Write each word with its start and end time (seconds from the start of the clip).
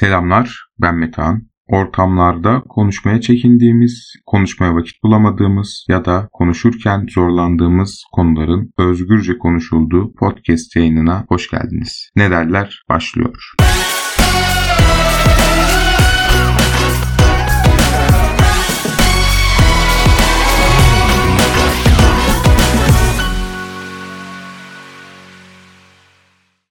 Selamlar, 0.00 0.66
ben 0.80 0.94
Metehan. 0.94 1.48
Ortamlarda 1.66 2.62
konuşmaya 2.68 3.20
çekindiğimiz, 3.20 4.12
konuşmaya 4.26 4.74
vakit 4.74 5.02
bulamadığımız 5.02 5.86
ya 5.88 6.04
da 6.04 6.28
konuşurken 6.32 7.06
zorlandığımız 7.14 8.04
konuların 8.12 8.72
özgürce 8.78 9.38
konuşulduğu 9.38 10.14
podcast 10.14 10.76
yayınına 10.76 11.24
hoş 11.28 11.50
geldiniz. 11.50 12.10
Ne 12.16 12.30
derler? 12.30 12.82
Başlıyor. 12.88 13.52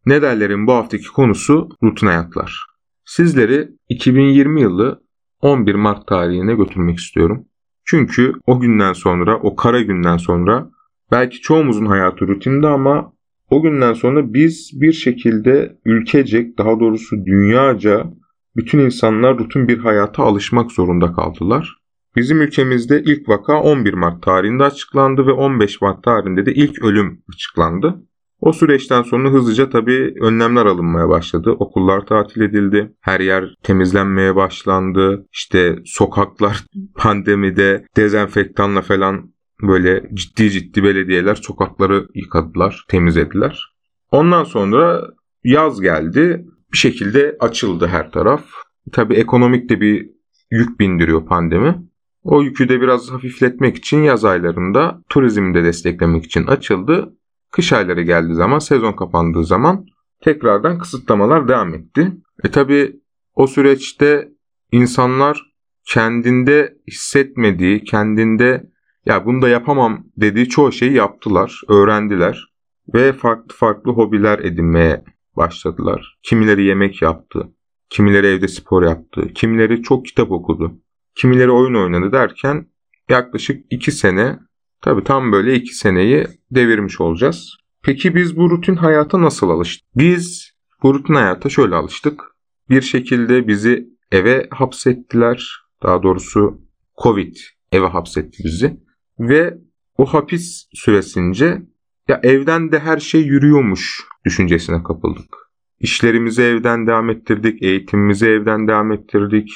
Ne 0.06 0.22
derlerin 0.22 0.68
bu 0.68 0.74
haftaki 0.74 1.08
konusu 1.08 1.70
rutin 1.84 2.08
hayatlar. 2.08 2.77
Sizleri 3.08 3.70
2020 3.90 4.62
yılı 4.62 5.02
11 5.42 5.76
Mart 5.76 6.08
tarihine 6.08 6.56
götürmek 6.56 6.98
istiyorum. 6.98 7.46
Çünkü 7.86 8.34
o 8.48 8.60
günden 8.60 8.94
sonra, 8.94 9.40
o 9.40 9.56
kara 9.56 9.82
günden 9.82 10.18
sonra 10.18 10.70
belki 11.12 11.42
çoğumuzun 11.42 11.86
hayatı 11.86 12.28
rutinde 12.28 12.68
ama 12.68 13.14
o 13.50 13.62
günden 13.62 13.94
sonra 13.94 14.34
biz 14.34 14.72
bir 14.74 14.92
şekilde 14.92 15.78
ülkecek, 15.86 16.58
daha 16.58 16.80
doğrusu 16.80 17.26
dünyaca 17.26 18.14
bütün 18.56 18.80
insanlar 18.80 19.38
rutin 19.38 19.68
bir 19.68 19.78
hayata 19.78 20.24
alışmak 20.24 20.72
zorunda 20.72 21.14
kaldılar. 21.14 21.78
Bizim 22.16 22.42
ülkemizde 22.42 23.02
ilk 23.02 23.30
vaka 23.30 23.62
11 23.62 23.94
Mart 23.94 24.24
tarihinde 24.24 24.64
açıklandı 24.64 25.28
ve 25.28 25.32
15 25.32 25.82
Mart 25.82 26.04
tarihinde 26.04 26.46
de 26.46 26.54
ilk 26.54 26.84
ölüm 26.84 27.24
açıklandı. 27.34 28.07
O 28.42 28.54
süreçten 28.54 29.02
sonra 29.02 29.30
hızlıca 29.30 29.70
tabii 29.70 30.14
önlemler 30.22 30.66
alınmaya 30.66 31.10
başladı. 31.10 31.52
Okullar 31.52 32.06
tatil 32.06 32.42
edildi. 32.42 32.94
Her 33.02 33.20
yer 33.20 33.56
temizlenmeye 33.64 34.36
başlandı. 34.36 35.26
İşte 35.34 35.76
sokaklar 35.86 36.64
pandemide 36.96 37.86
dezenfektanla 37.98 38.82
falan 38.82 39.32
böyle 39.62 40.10
ciddi 40.14 40.52
ciddi 40.52 40.84
belediyeler 40.84 41.36
sokakları 41.36 42.08
yıkadılar, 42.14 42.86
temizlediler. 42.88 43.74
Ondan 44.12 44.44
sonra 44.44 45.02
yaz 45.44 45.82
geldi. 45.82 46.46
Bir 46.74 46.78
şekilde 46.78 47.38
açıldı 47.40 47.88
her 47.88 48.12
taraf. 48.12 48.44
Tabii 48.92 49.14
ekonomik 49.14 49.70
de 49.70 49.82
bir 49.82 50.10
yük 50.52 50.80
bindiriyor 50.80 51.26
pandemi. 51.26 51.76
O 52.24 52.42
yükü 52.42 52.70
de 52.70 52.82
biraz 52.82 53.12
hafifletmek 53.12 53.78
için 53.78 54.04
yaz 54.04 54.26
aylarında 54.26 55.02
turizmi 55.10 55.54
de 55.54 55.64
desteklemek 55.64 56.26
için 56.26 56.48
açıldı. 56.48 57.14
Kış 57.58 57.74
ayları 57.74 58.02
geldiği 58.02 58.34
zaman, 58.34 58.60
sezon 58.60 58.94
kapandığı 58.94 59.44
zaman 59.44 59.86
tekrardan 60.24 60.80
kısıtlamalar 60.80 61.48
devam 61.48 61.74
etti. 61.74 62.12
E 62.44 62.52
tabi 62.52 63.00
o 63.36 63.48
süreçte 63.48 64.30
insanlar 64.72 65.42
kendinde 65.84 66.78
hissetmediği, 66.88 67.84
kendinde 67.84 68.70
ya 69.06 69.26
bunu 69.26 69.42
da 69.42 69.50
yapamam 69.50 70.06
dediği 70.18 70.50
çoğu 70.50 70.72
şeyi 70.72 70.94
yaptılar, 70.94 71.62
öğrendiler 71.68 72.54
ve 72.94 73.14
farklı 73.14 73.56
farklı 73.56 73.92
hobiler 73.92 74.40
edinmeye 74.40 75.04
başladılar. 75.38 76.18
Kimileri 76.24 76.64
yemek 76.64 77.02
yaptı, 77.02 77.48
kimileri 77.90 78.28
evde 78.28 78.48
spor 78.48 78.84
yaptı, 78.84 79.28
kimileri 79.36 79.82
çok 79.82 80.06
kitap 80.06 80.32
okudu, 80.32 80.72
kimileri 81.16 81.52
oyun 81.52 81.76
oynadı 81.76 82.12
derken 82.12 82.68
yaklaşık 83.10 83.66
2 83.70 83.92
sene 83.92 84.40
Tabi 84.88 85.04
tam 85.04 85.32
böyle 85.32 85.56
iki 85.56 85.76
seneyi 85.76 86.28
devirmiş 86.52 87.02
olacağız. 87.02 87.58
Peki 87.84 88.16
biz 88.16 88.38
bu 88.38 88.50
rutin 88.50 88.76
hayata 88.76 89.22
nasıl 89.22 89.50
alıştık? 89.50 89.88
Biz 89.96 90.52
bu 90.84 90.94
rutin 90.94 91.14
hayata 91.14 91.50
şöyle 91.50 91.76
alıştık. 91.76 92.22
Bir 92.70 92.82
şekilde 92.82 93.48
bizi 93.48 93.88
eve 94.12 94.48
hapsettiler. 94.52 95.52
Daha 95.84 96.04
doğrusu 96.04 96.62
Covid 97.04 97.36
eve 97.72 97.88
hapsetti 97.88 98.44
bizi. 98.44 98.80
Ve 99.20 99.58
o 99.98 100.06
hapis 100.06 100.68
süresince 100.74 101.62
ya 102.08 102.20
evden 102.24 102.72
de 102.72 102.80
her 102.80 102.98
şey 102.98 103.22
yürüyormuş 103.22 104.04
düşüncesine 104.26 104.84
kapıldık. 104.84 105.36
İşlerimizi 105.80 106.42
evden 106.42 106.88
devam 106.88 107.10
ettirdik, 107.10 107.64
eğitimimizi 107.64 108.26
evden 108.26 108.68
devam 108.68 108.92
ettirdik. 108.92 109.50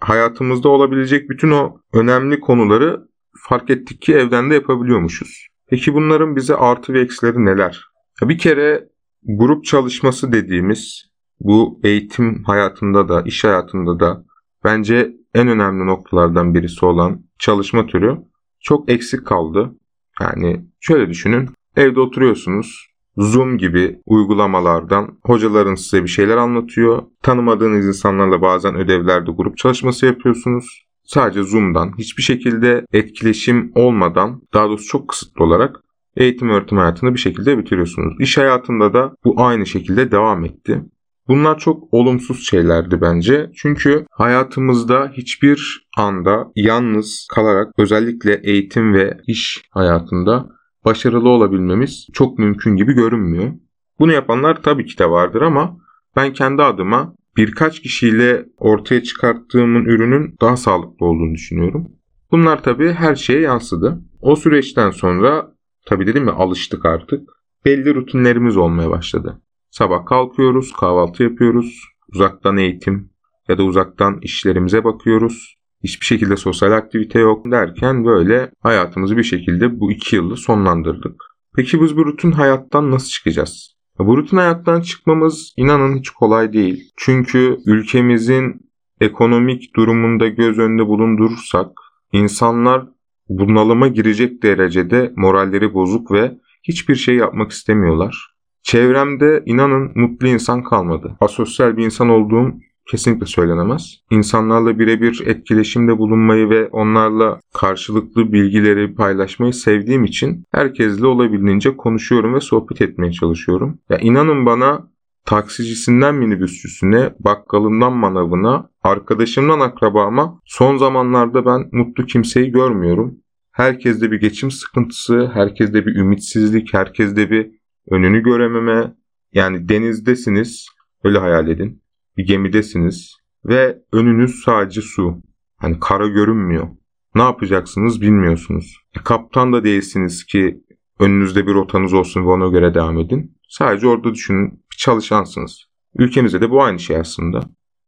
Hayatımızda 0.00 0.68
olabilecek 0.68 1.30
bütün 1.30 1.50
o 1.50 1.80
önemli 1.92 2.40
konuları 2.40 3.11
fark 3.48 3.70
ettik 3.70 4.02
ki 4.02 4.14
evden 4.14 4.50
de 4.50 4.54
yapabiliyormuşuz. 4.54 5.46
Peki 5.68 5.94
bunların 5.94 6.36
bize 6.36 6.56
artı 6.56 6.92
ve 6.92 7.00
eksileri 7.00 7.44
neler? 7.44 7.84
Bir 8.22 8.38
kere 8.38 8.88
grup 9.22 9.64
çalışması 9.64 10.32
dediğimiz 10.32 11.12
bu 11.40 11.80
eğitim 11.84 12.44
hayatında 12.44 13.08
da 13.08 13.22
iş 13.22 13.44
hayatında 13.44 14.00
da 14.00 14.24
bence 14.64 15.12
en 15.34 15.48
önemli 15.48 15.86
noktalardan 15.86 16.54
birisi 16.54 16.86
olan 16.86 17.24
çalışma 17.38 17.86
türü 17.86 18.18
çok 18.60 18.90
eksik 18.90 19.26
kaldı. 19.26 19.74
Yani 20.20 20.64
şöyle 20.80 21.08
düşünün 21.08 21.50
evde 21.76 22.00
oturuyorsunuz 22.00 22.92
Zoom 23.16 23.58
gibi 23.58 24.00
uygulamalardan 24.06 25.18
hocaların 25.22 25.74
size 25.74 26.02
bir 26.02 26.08
şeyler 26.08 26.36
anlatıyor. 26.36 27.02
Tanımadığınız 27.22 27.86
insanlarla 27.86 28.42
bazen 28.42 28.74
ödevlerde 28.74 29.30
grup 29.30 29.56
çalışması 29.56 30.06
yapıyorsunuz 30.06 30.86
sadece 31.04 31.42
Zoom'dan 31.42 31.92
hiçbir 31.98 32.22
şekilde 32.22 32.86
etkileşim 32.92 33.72
olmadan 33.74 34.42
daha 34.54 34.68
doğrusu 34.68 34.86
çok 34.88 35.08
kısıtlı 35.08 35.44
olarak 35.44 35.76
eğitim 36.16 36.48
öğretim 36.48 36.78
hayatını 36.78 37.14
bir 37.14 37.18
şekilde 37.18 37.58
bitiriyorsunuz. 37.58 38.14
İş 38.20 38.38
hayatında 38.38 38.92
da 38.94 39.12
bu 39.24 39.34
aynı 39.36 39.66
şekilde 39.66 40.10
devam 40.10 40.44
etti. 40.44 40.84
Bunlar 41.28 41.58
çok 41.58 41.94
olumsuz 41.94 42.46
şeylerdi 42.46 43.00
bence. 43.00 43.50
Çünkü 43.54 44.06
hayatımızda 44.10 45.12
hiçbir 45.12 45.88
anda 45.96 46.46
yalnız 46.56 47.26
kalarak 47.34 47.72
özellikle 47.78 48.40
eğitim 48.44 48.94
ve 48.94 49.20
iş 49.26 49.62
hayatında 49.70 50.48
başarılı 50.84 51.28
olabilmemiz 51.28 52.06
çok 52.12 52.38
mümkün 52.38 52.76
gibi 52.76 52.92
görünmüyor. 52.92 53.52
Bunu 53.98 54.12
yapanlar 54.12 54.62
tabii 54.62 54.86
ki 54.86 54.98
de 54.98 55.10
vardır 55.10 55.42
ama 55.42 55.76
ben 56.16 56.32
kendi 56.32 56.62
adıma 56.62 57.14
birkaç 57.36 57.80
kişiyle 57.80 58.46
ortaya 58.56 59.02
çıkarttığımın 59.02 59.84
ürünün 59.84 60.36
daha 60.40 60.56
sağlıklı 60.56 61.06
olduğunu 61.06 61.34
düşünüyorum. 61.34 61.88
Bunlar 62.30 62.62
tabii 62.62 62.92
her 62.92 63.14
şeye 63.14 63.40
yansıdı. 63.40 64.02
O 64.20 64.36
süreçten 64.36 64.90
sonra 64.90 65.54
tabii 65.86 66.06
dedim 66.06 66.26
ya 66.26 66.32
alıştık 66.32 66.84
artık. 66.84 67.28
Belli 67.64 67.94
rutinlerimiz 67.94 68.56
olmaya 68.56 68.90
başladı. 68.90 69.42
Sabah 69.70 70.06
kalkıyoruz, 70.06 70.72
kahvaltı 70.72 71.22
yapıyoruz, 71.22 71.84
uzaktan 72.14 72.56
eğitim 72.56 73.10
ya 73.48 73.58
da 73.58 73.62
uzaktan 73.62 74.18
işlerimize 74.22 74.84
bakıyoruz. 74.84 75.56
Hiçbir 75.84 76.06
şekilde 76.06 76.36
sosyal 76.36 76.72
aktivite 76.72 77.18
yok 77.18 77.50
derken 77.50 78.04
böyle 78.04 78.50
hayatımızı 78.60 79.16
bir 79.16 79.22
şekilde 79.22 79.80
bu 79.80 79.92
iki 79.92 80.16
yılı 80.16 80.36
sonlandırdık. 80.36 81.22
Peki 81.56 81.82
biz 81.82 81.96
bu 81.96 82.06
rutin 82.06 82.32
hayattan 82.32 82.90
nasıl 82.90 83.08
çıkacağız? 83.08 83.76
Bu 83.98 84.16
rutin 84.16 84.36
hayattan 84.36 84.80
çıkmamız 84.80 85.54
inanın 85.56 85.98
hiç 85.98 86.10
kolay 86.10 86.52
değil. 86.52 86.92
Çünkü 86.96 87.58
ülkemizin 87.66 88.70
ekonomik 89.00 89.76
durumunda 89.76 90.28
göz 90.28 90.58
önünde 90.58 90.86
bulundurursak 90.86 91.68
insanlar 92.12 92.86
bunalıma 93.28 93.88
girecek 93.88 94.42
derecede 94.42 95.12
moralleri 95.16 95.74
bozuk 95.74 96.12
ve 96.12 96.38
hiçbir 96.62 96.94
şey 96.94 97.16
yapmak 97.16 97.50
istemiyorlar. 97.50 98.32
Çevremde 98.62 99.42
inanın 99.46 99.92
mutlu 99.94 100.28
insan 100.28 100.62
kalmadı. 100.62 101.16
Asosyal 101.20 101.76
bir 101.76 101.84
insan 101.84 102.08
olduğum 102.08 102.54
kesinlikle 102.90 103.26
söylenemez. 103.26 103.98
İnsanlarla 104.10 104.78
birebir 104.78 105.22
etkileşimde 105.26 105.98
bulunmayı 105.98 106.50
ve 106.50 106.68
onlarla 106.68 107.40
karşılıklı 107.54 108.32
bilgileri 108.32 108.94
paylaşmayı 108.94 109.52
sevdiğim 109.52 110.04
için 110.04 110.44
herkesle 110.52 111.06
olabildiğince 111.06 111.76
konuşuyorum 111.76 112.34
ve 112.34 112.40
sohbet 112.40 112.82
etmeye 112.82 113.12
çalışıyorum. 113.12 113.78
Ya 113.90 113.98
inanın 113.98 114.46
bana 114.46 114.92
taksicisinden 115.24 116.14
minibüsçüsüne, 116.14 117.14
bakkalından 117.20 117.92
manavına, 117.92 118.70
arkadaşımdan 118.82 119.60
akrabama 119.60 120.40
son 120.44 120.76
zamanlarda 120.76 121.46
ben 121.46 121.68
mutlu 121.72 122.06
kimseyi 122.06 122.52
görmüyorum. 122.52 123.18
Herkeste 123.52 124.10
bir 124.10 124.20
geçim 124.20 124.50
sıkıntısı, 124.50 125.30
herkeste 125.34 125.86
bir 125.86 125.96
ümitsizlik, 125.96 126.74
herkeste 126.74 127.30
bir 127.30 127.50
önünü 127.90 128.22
görememe. 128.22 128.94
Yani 129.32 129.68
denizdesiniz, 129.68 130.66
öyle 131.04 131.18
hayal 131.18 131.48
edin 131.48 131.81
bir 132.16 132.26
gemidesiniz 132.26 133.16
ve 133.44 133.78
önünüz 133.92 134.42
sadece 134.44 134.80
su. 134.80 135.22
Hani 135.56 135.80
kara 135.80 136.06
görünmüyor. 136.06 136.68
Ne 137.14 137.22
yapacaksınız 137.22 138.00
bilmiyorsunuz. 138.00 138.76
E, 138.96 139.02
kaptan 139.04 139.52
da 139.52 139.64
değilsiniz 139.64 140.24
ki 140.24 140.60
önünüzde 140.98 141.46
bir 141.46 141.54
rotanız 141.54 141.92
olsun 141.92 142.24
ve 142.24 142.28
ona 142.28 142.48
göre 142.48 142.74
devam 142.74 142.98
edin. 142.98 143.36
Sadece 143.48 143.88
orada 143.88 144.14
düşünün 144.14 144.50
bir 144.50 144.76
çalışansınız. 144.76 145.64
Ülkemizde 145.98 146.40
de 146.40 146.50
bu 146.50 146.62
aynı 146.62 146.78
şey 146.78 146.96
aslında. 146.96 147.40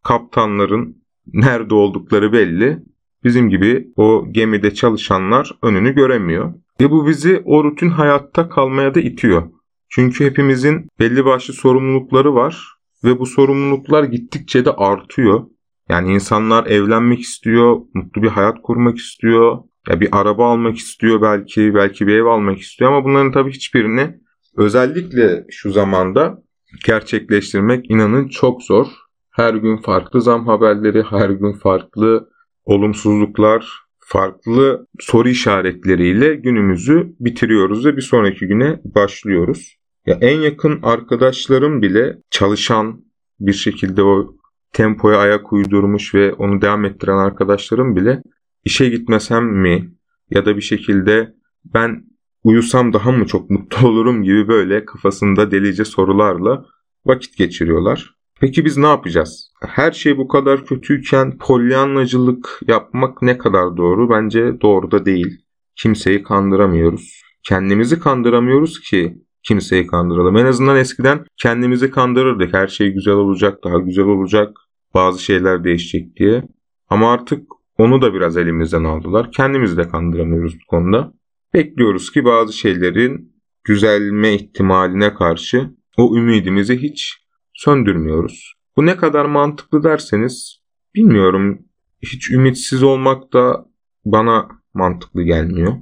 Kaptanların 0.03 1.05
nerede 1.27 1.75
oldukları 1.75 2.33
belli. 2.33 2.79
Bizim 3.25 3.51
gibi 3.51 3.89
o 3.97 4.27
gemide 4.31 4.75
çalışanlar 4.75 5.59
önünü 5.63 5.95
göremiyor. 5.95 6.55
Ve 6.81 6.91
bu 6.91 7.07
bizi 7.07 7.43
o 7.45 7.65
rutin 7.65 7.89
hayatta 7.89 8.49
kalmaya 8.49 8.95
da 8.95 9.01
itiyor. 9.01 9.51
Çünkü 9.89 10.25
hepimizin 10.25 10.89
belli 11.01 11.25
başlı 11.25 11.55
sorumlulukları 11.55 12.35
var 12.35 12.74
ve 13.05 13.19
bu 13.19 13.27
sorumluluklar 13.27 14.05
gittikçe 14.05 14.65
de 14.65 14.71
artıyor. 14.71 15.47
Yani 15.89 16.13
insanlar 16.13 16.67
evlenmek 16.67 17.21
istiyor, 17.21 17.81
mutlu 17.95 18.23
bir 18.23 18.29
hayat 18.29 18.63
kurmak 18.63 18.99
istiyor, 18.99 19.59
ya 19.89 20.01
bir 20.01 20.09
araba 20.13 20.53
almak 20.53 20.77
istiyor 20.77 21.23
belki, 21.23 21.75
belki 21.75 22.07
bir 22.07 22.15
ev 22.15 22.25
almak 22.25 22.59
istiyor 22.59 22.93
ama 22.93 23.05
bunların 23.05 23.33
tabii 23.33 23.53
hiçbirini 23.53 24.15
özellikle 24.57 25.45
şu 25.51 25.71
zamanda 25.71 26.43
gerçekleştirmek 26.87 27.91
inanın 27.91 28.29
çok 28.29 28.63
zor. 28.63 28.87
Her 29.31 29.55
gün 29.55 29.77
farklı 29.77 30.23
zam 30.23 30.47
haberleri, 30.47 31.03
her 31.03 31.31
gün 31.31 31.53
farklı 31.53 32.29
olumsuzluklar, 32.65 33.67
farklı 33.99 34.87
soru 35.01 35.29
işaretleriyle 35.29 36.35
günümüzü 36.35 37.15
bitiriyoruz 37.21 37.87
ve 37.87 37.97
bir 37.97 38.03
sonraki 38.03 38.47
güne 38.47 38.81
başlıyoruz. 38.85 39.77
Ya 40.07 40.19
en 40.21 40.41
yakın 40.41 40.81
arkadaşlarım 40.83 41.83
bile 41.83 42.19
çalışan 42.31 43.05
bir 43.41 43.53
şekilde 43.53 44.03
o 44.03 44.37
tempoya 44.73 45.19
ayak 45.19 45.53
uydurmuş 45.53 46.15
ve 46.15 46.33
onu 46.33 46.61
devam 46.61 46.85
ettiren 46.85 47.17
arkadaşlarım 47.17 47.97
bile 47.97 48.23
işe 48.65 48.89
gitmesem 48.89 49.45
mi 49.45 49.95
ya 50.31 50.47
da 50.47 50.57
bir 50.57 50.63
şekilde 50.63 51.35
ben 51.65 52.05
uyusam 52.45 52.93
daha 52.93 53.13
mı 53.13 53.27
çok 53.27 53.51
mutlu 53.51 53.89
olurum 53.89 54.23
gibi 54.23 54.49
böyle 54.49 54.85
kafasında 54.85 55.51
delice 55.51 55.85
sorularla 55.85 56.65
vakit 57.05 57.37
geçiriyorlar. 57.37 58.15
Peki 58.41 58.65
biz 58.65 58.77
ne 58.77 58.87
yapacağız? 58.87 59.53
Her 59.61 59.93
şey 59.93 60.19
bu 60.19 60.29
kadar 60.29 60.67
kötüyken 60.67 61.39
polyanlacılık 61.39 62.61
yapmak 62.69 63.23
ne 63.23 63.39
kadar 63.39 63.77
doğru? 63.77 64.11
Bence 64.11 64.61
doğru 64.61 64.91
da 64.91 65.07
değil. 65.07 65.41
Kimseyi 65.77 66.23
kandıramıyoruz. 66.23 67.23
Kendimizi 67.43 68.01
kandıramıyoruz 68.01 68.81
ki 68.81 69.24
kimseyi 69.45 69.87
kandıralım. 69.87 70.37
En 70.37 70.47
azından 70.47 70.77
eskiden 70.77 71.25
kendimizi 71.37 71.91
kandırırdık. 71.91 72.55
Her 72.55 72.67
şey 72.67 72.93
güzel 72.93 73.15
olacak, 73.15 73.65
daha 73.65 73.79
güzel 73.79 74.05
olacak, 74.05 74.57
bazı 74.95 75.23
şeyler 75.23 75.65
değişecek 75.65 76.17
diye. 76.17 76.43
Ama 76.89 77.13
artık 77.13 77.49
onu 77.79 78.03
da 78.03 78.15
biraz 78.15 78.37
elimizden 78.37 78.85
aldılar. 78.85 79.33
Kendimizi 79.33 79.77
de 79.77 79.89
kandıramıyoruz 79.89 80.55
bu 80.55 80.67
konuda. 80.69 81.13
Bekliyoruz 81.55 82.13
ki 82.13 82.25
bazı 82.25 82.53
şeylerin 82.53 83.35
düzelme 83.69 84.35
ihtimaline 84.35 85.15
karşı 85.15 85.71
o 85.97 86.17
ümidimizi 86.17 86.83
hiç 86.83 87.25
söndürmüyoruz. 87.53 88.55
Bu 88.77 88.87
ne 88.87 88.97
kadar 88.97 89.25
mantıklı 89.25 89.83
derseniz 89.83 90.59
bilmiyorum. 90.95 91.59
Hiç 92.03 92.31
ümitsiz 92.31 92.83
olmak 92.83 93.33
da 93.33 93.67
bana 94.05 94.49
mantıklı 94.75 95.23
gelmiyor. 95.23 95.73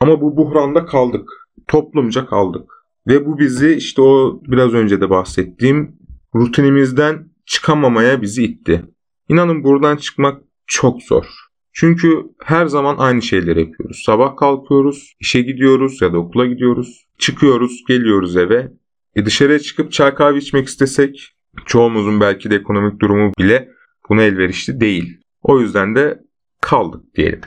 Ama 0.00 0.20
bu 0.20 0.36
buhranda 0.36 0.86
kaldık. 0.86 1.30
Toplumca 1.68 2.26
kaldık. 2.26 2.77
Ve 3.08 3.26
bu 3.26 3.38
bizi 3.38 3.74
işte 3.74 4.02
o 4.02 4.40
biraz 4.46 4.74
önce 4.74 5.00
de 5.00 5.10
bahsettiğim 5.10 5.96
rutinimizden 6.34 7.28
çıkamamaya 7.46 8.22
bizi 8.22 8.44
itti. 8.44 8.84
İnanın 9.28 9.64
buradan 9.64 9.96
çıkmak 9.96 10.42
çok 10.66 11.02
zor. 11.02 11.24
Çünkü 11.72 12.22
her 12.44 12.66
zaman 12.66 12.96
aynı 12.98 13.22
şeyleri 13.22 13.60
yapıyoruz. 13.60 14.02
Sabah 14.06 14.36
kalkıyoruz, 14.36 15.14
işe 15.20 15.40
gidiyoruz 15.40 16.02
ya 16.02 16.12
da 16.12 16.18
okula 16.18 16.46
gidiyoruz. 16.46 17.06
Çıkıyoruz, 17.18 17.84
geliyoruz 17.88 18.36
eve. 18.36 18.72
E 19.16 19.26
dışarıya 19.26 19.58
çıkıp 19.58 19.92
çay 19.92 20.14
kahve 20.14 20.38
içmek 20.38 20.68
istesek 20.68 21.36
çoğumuzun 21.66 22.20
belki 22.20 22.50
de 22.50 22.56
ekonomik 22.56 23.00
durumu 23.00 23.32
bile 23.38 23.68
buna 24.08 24.22
elverişli 24.22 24.80
değil. 24.80 25.20
O 25.42 25.60
yüzden 25.60 25.94
de 25.94 26.24
kaldık 26.60 27.14
diyelim. 27.14 27.40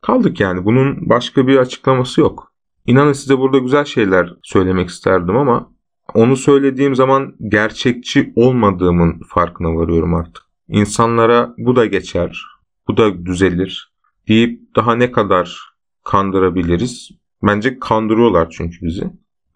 Kaldık 0.00 0.40
yani 0.40 0.64
bunun 0.64 1.08
başka 1.08 1.46
bir 1.46 1.56
açıklaması 1.56 2.20
yok. 2.20 2.52
İnanın 2.88 3.12
size 3.12 3.38
burada 3.38 3.58
güzel 3.58 3.84
şeyler 3.84 4.34
söylemek 4.42 4.88
isterdim 4.88 5.36
ama 5.36 5.72
onu 6.14 6.36
söylediğim 6.36 6.94
zaman 6.94 7.34
gerçekçi 7.48 8.32
olmadığımın 8.36 9.20
farkına 9.28 9.74
varıyorum 9.74 10.14
artık. 10.14 10.42
İnsanlara 10.68 11.54
bu 11.58 11.76
da 11.76 11.86
geçer, 11.86 12.42
bu 12.88 12.96
da 12.96 13.26
düzelir 13.26 13.92
deyip 14.28 14.76
daha 14.76 14.94
ne 14.94 15.12
kadar 15.12 15.60
kandırabiliriz? 16.04 17.10
Bence 17.42 17.78
kandırıyorlar 17.78 18.50
çünkü 18.50 18.86
bizi. 18.86 19.04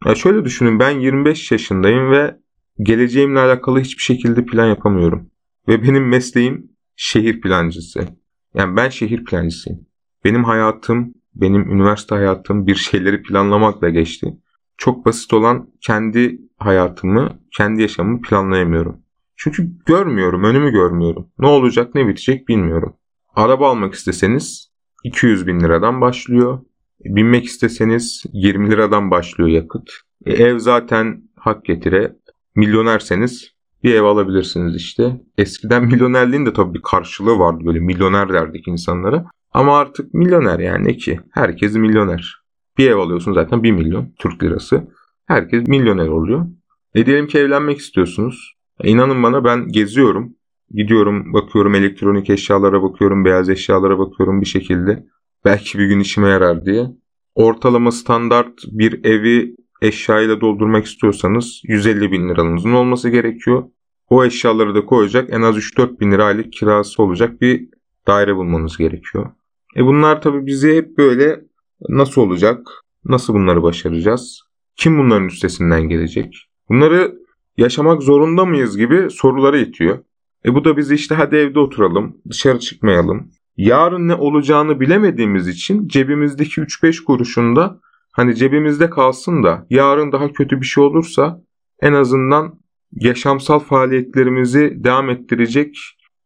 Ya 0.05 0.15
şöyle 0.15 0.45
düşünün 0.45 0.79
ben 0.79 0.91
25 0.91 1.53
yaşındayım 1.53 2.11
ve 2.11 2.37
geleceğimle 2.83 3.41
alakalı 3.41 3.81
hiçbir 3.81 4.03
şekilde 4.03 4.45
plan 4.45 4.67
yapamıyorum. 4.67 5.31
Ve 5.69 5.83
benim 5.83 6.09
mesleğim 6.09 6.71
şehir 6.97 7.41
plancısı. 7.41 8.09
Yani 8.55 8.77
ben 8.77 8.89
şehir 8.89 9.25
plancısıyım. 9.25 9.87
Benim 10.25 10.45
hayatım, 10.45 11.15
benim 11.35 11.71
üniversite 11.71 12.15
hayatım 12.15 12.67
bir 12.67 12.75
şeyleri 12.75 13.23
planlamakla 13.23 13.89
geçti. 13.89 14.37
Çok 14.77 15.07
basit 15.07 15.33
olan 15.33 15.71
kendi 15.81 16.39
hayatımı, 16.59 17.39
kendi 17.57 17.83
yaşamımı 17.83 18.21
planlayamıyorum. 18.21 18.97
Çünkü 19.37 19.71
görmüyorum, 19.87 20.45
önümü 20.45 20.71
görmüyorum. 20.71 21.29
Ne 21.39 21.47
olacak, 21.47 21.95
ne 21.95 22.09
bitecek 22.09 22.49
bilmiyorum. 22.49 22.97
Araba 23.35 23.71
almak 23.71 23.95
isteseniz 23.95 24.73
200 25.05 25.47
bin 25.47 25.61
liradan 25.61 26.01
başlıyor. 26.01 26.59
Binmek 27.05 27.45
isteseniz 27.45 28.23
20 28.33 28.71
liradan 28.71 29.11
başlıyor 29.11 29.51
yakıt. 29.51 29.91
E, 30.27 30.33
ev 30.33 30.59
zaten 30.59 31.23
hak 31.37 31.65
getire. 31.65 32.17
Milyonerseniz 32.57 33.53
bir 33.85 33.95
ev 33.95 34.03
alabilirsiniz 34.03 34.77
işte. 34.77 35.21
Eskiden 35.39 35.85
milyonerliğin 35.85 36.47
de 36.47 36.53
tabii 36.53 36.75
bir 36.75 36.83
karşılığı 36.83 37.39
vardı 37.39 37.65
böyle 37.67 37.81
milyoner 37.81 38.33
derdik 38.33 38.69
insanlara. 38.69 39.27
Ama 39.53 39.79
artık 39.79 40.15
milyoner 40.15 40.59
yani 40.59 40.85
ne 40.85 40.97
ki? 40.97 41.21
Herkes 41.31 41.75
milyoner. 41.75 42.43
Bir 42.79 42.91
ev 42.91 42.97
alıyorsun 42.97 43.33
zaten 43.33 43.63
1 43.63 43.73
milyon 43.73 44.15
Türk 44.19 44.43
lirası. 44.43 44.89
Herkes 45.27 45.69
milyoner 45.69 46.09
oluyor. 46.09 46.47
E 46.95 47.07
diyelim 47.07 47.27
ki 47.27 47.39
evlenmek 47.39 47.79
istiyorsunuz. 47.79 48.55
E 48.81 48.91
inanın 48.91 49.23
bana 49.23 49.45
ben 49.45 49.69
geziyorum. 49.69 50.35
Gidiyorum 50.75 51.33
bakıyorum 51.33 51.75
elektronik 51.75 52.31
eşyalara 52.31 52.83
bakıyorum, 52.83 53.25
beyaz 53.25 53.51
eşyalara 53.51 53.99
bakıyorum 53.99 54.41
bir 54.41 54.47
şekilde. 54.47 55.07
Belki 55.45 55.79
bir 55.79 55.87
gün 55.87 56.01
işime 56.01 56.29
yarar 56.29 56.65
diye. 56.65 56.87
Ortalama 57.35 57.93
standart 57.93 58.59
bir 58.67 59.05
evi 59.05 59.57
eşyayla 59.83 60.41
doldurmak 60.41 60.85
istiyorsanız 60.85 61.61
150 61.65 62.13
bin 62.13 62.29
liranızın 62.29 62.73
olması 62.73 63.09
gerekiyor. 63.09 63.65
O 64.09 64.25
eşyaları 64.25 64.75
da 64.75 64.85
koyacak 64.85 65.31
en 65.33 65.43
az 65.43 65.57
3-4 65.57 66.01
bin 66.01 66.13
lira 66.13 66.25
aylık 66.25 66.53
kirası 66.53 67.03
olacak 67.03 67.41
bir 67.41 67.69
daire 68.07 68.37
bulmanız 68.37 68.77
gerekiyor. 68.77 69.31
E 69.77 69.85
bunlar 69.85 70.23
tabii 70.23 70.47
bizi 70.47 70.77
hep 70.77 70.99
böyle 70.99 71.41
nasıl 71.89 72.23
olacak, 72.23 72.69
nasıl 73.05 73.35
bunları 73.35 73.63
başaracağız, 73.63 74.43
kim 74.77 74.99
bunların 74.99 75.27
üstesinden 75.27 75.83
gelecek, 75.89 76.49
bunları 76.69 77.15
yaşamak 77.57 78.03
zorunda 78.03 78.45
mıyız 78.45 78.77
gibi 78.77 79.11
soruları 79.11 79.59
itiyor. 79.59 79.99
E 80.47 80.55
bu 80.55 80.65
da 80.65 80.77
bizi 80.77 80.95
işte 80.95 81.15
hadi 81.15 81.37
evde 81.37 81.59
oturalım, 81.59 82.17
dışarı 82.31 82.59
çıkmayalım. 82.59 83.31
Yarın 83.57 84.09
ne 84.09 84.15
olacağını 84.15 84.81
bilemediğimiz 84.81 85.49
için 85.49 85.89
cebimizdeki 85.89 86.61
3-5 86.61 87.05
kuruşunda 87.05 87.81
hani 88.13 88.37
cebimizde 88.37 88.91
kalsın 88.91 89.43
da 89.43 89.67
yarın 89.71 90.13
daha 90.13 90.33
kötü 90.33 90.61
bir 90.61 90.67
şey 90.67 90.85
olursa 90.85 91.43
en 91.81 91.93
azından 91.93 92.61
yaşamsal 92.93 93.59
faaliyetlerimizi 93.59 94.75
devam 94.85 95.11
ettirecek 95.11 95.77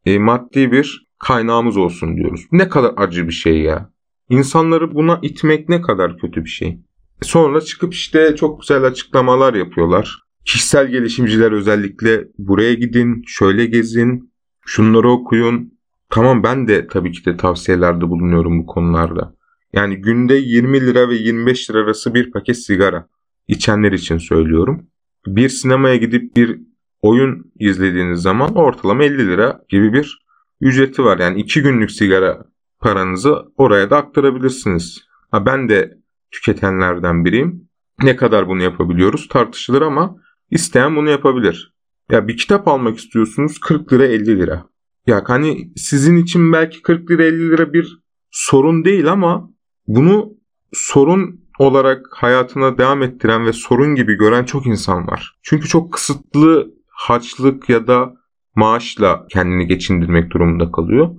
e, 0.05 0.19
maddi 0.19 0.73
bir 0.73 1.06
kaynağımız 1.19 1.77
olsun 1.77 2.17
diyoruz. 2.17 2.47
Ne 2.53 2.69
kadar 2.69 2.95
acı 2.97 3.29
bir 3.29 3.33
şey 3.33 3.61
ya. 3.61 3.91
İnsanları 4.29 4.95
buna 4.95 5.19
itmek 5.23 5.69
ne 5.69 5.81
kadar 5.81 6.19
kötü 6.19 6.45
bir 6.45 6.51
şey. 6.51 6.79
Sonra 7.23 7.61
çıkıp 7.61 7.95
işte 7.95 8.37
çok 8.37 8.61
güzel 8.61 8.85
açıklamalar 8.85 9.55
yapıyorlar. 9.55 10.23
Kişisel 10.45 10.89
gelişimciler 10.89 11.53
özellikle 11.53 12.25
buraya 12.39 12.75
gidin, 12.75 13.23
şöyle 13.27 13.67
gezin, 13.67 14.33
şunları 14.67 15.11
okuyun. 15.11 15.73
Tamam 16.11 16.43
ben 16.43 16.69
de 16.69 16.87
tabii 16.87 17.13
ki 17.13 17.25
de 17.25 17.37
tavsiyelerde 17.37 18.09
bulunuyorum 18.09 18.59
bu 18.59 18.67
konularda. 18.67 19.35
Yani 19.73 19.97
günde 19.97 20.35
20 20.35 20.81
lira 20.81 21.09
ve 21.09 21.15
25 21.15 21.71
lira 21.71 21.79
arası 21.79 22.15
bir 22.15 22.31
paket 22.31 22.59
sigara 22.59 23.09
içenler 23.49 23.93
için 23.93 24.19
söylüyorum. 24.19 24.87
Bir 25.27 25.49
sinemaya 25.49 25.97
gidip 25.97 26.37
bir 26.37 26.61
oyun 27.03 27.53
izlediğiniz 27.59 28.23
zaman 28.23 28.55
ortalama 28.55 29.05
50 29.05 29.19
lira 29.19 29.61
gibi 29.69 29.93
bir 29.93 30.26
ücreti 30.61 31.05
var. 31.05 31.19
Yani 31.19 31.41
2 31.41 31.63
günlük 31.63 31.91
sigara 31.91 32.45
paranızı 32.81 33.43
oraya 33.57 33.91
da 33.91 33.97
aktarabilirsiniz. 33.97 35.07
Ha 35.31 35.47
ben 35.47 35.69
de 35.69 35.99
tüketenlerden 36.31 37.25
biriyim. 37.25 37.69
Ne 38.03 38.17
kadar 38.17 38.49
bunu 38.49 38.63
yapabiliyoruz 38.63 39.29
tartışılır 39.29 39.83
ama 39.83 40.17
isteyen 40.51 40.97
bunu 40.97 41.11
yapabilir. 41.11 41.75
Ya 42.11 42.29
bir 42.29 42.37
kitap 42.37 42.69
almak 42.69 42.99
istiyorsunuz 42.99 43.59
40 43.61 43.93
lira 43.93 44.05
50 44.05 44.39
lira. 44.39 44.67
Ya 45.07 45.23
hani 45.27 45.73
sizin 45.77 46.17
için 46.17 46.53
belki 46.53 46.83
40 46.83 47.11
lira 47.11 47.25
50 47.25 47.51
lira 47.51 47.73
bir 47.73 47.99
sorun 48.31 48.85
değil 48.85 49.13
ama 49.13 49.51
bunu 49.87 50.33
sorun 50.73 51.41
olarak 51.59 52.07
hayatına 52.11 52.79
devam 52.79 53.03
ettiren 53.03 53.47
ve 53.47 53.53
sorun 53.53 53.95
gibi 53.95 54.15
gören 54.15 54.45
çok 54.45 54.67
insan 54.67 55.07
var. 55.07 55.39
Çünkü 55.43 55.69
çok 55.69 55.93
kısıtlı 55.93 56.75
harçlık 56.87 57.69
ya 57.69 57.87
da 57.87 58.15
maaşla 58.57 59.27
kendini 59.31 59.67
geçindirmek 59.67 60.31
durumunda 60.31 60.73
kalıyor. 60.73 61.11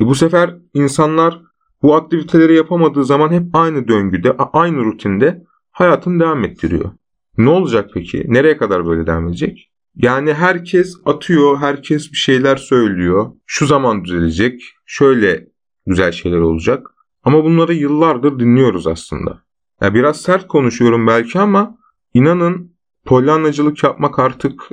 E 0.00 0.06
bu 0.06 0.14
sefer 0.14 0.56
insanlar 0.74 1.40
bu 1.82 1.94
aktiviteleri 1.94 2.54
yapamadığı 2.54 3.04
zaman 3.04 3.32
hep 3.32 3.42
aynı 3.52 3.88
döngüde, 3.88 4.36
aynı 4.36 4.84
rutinde 4.84 5.44
hayatını 5.70 6.20
devam 6.20 6.44
ettiriyor. 6.44 6.90
Ne 7.38 7.48
olacak 7.48 7.90
peki? 7.94 8.24
Nereye 8.28 8.56
kadar 8.56 8.86
böyle 8.86 9.06
devam 9.06 9.28
edecek? 9.28 9.70
Yani 9.96 10.34
herkes 10.34 10.94
atıyor, 11.04 11.58
herkes 11.58 12.12
bir 12.12 12.16
şeyler 12.16 12.56
söylüyor. 12.56 13.32
Şu 13.46 13.66
zaman 13.66 14.04
düzelecek, 14.04 14.62
şöyle 14.86 15.46
güzel 15.86 16.12
şeyler 16.12 16.38
olacak. 16.38 16.86
Ama 17.22 17.44
bunları 17.44 17.74
yıllardır 17.74 18.38
dinliyoruz 18.38 18.86
aslında. 18.86 19.42
Ya 19.80 19.94
biraz 19.94 20.20
sert 20.20 20.48
konuşuyorum 20.48 21.06
belki 21.06 21.38
ama 21.38 21.78
inanın 22.14 22.76
polyanacılık 23.04 23.84
yapmak 23.84 24.18
artık 24.18 24.68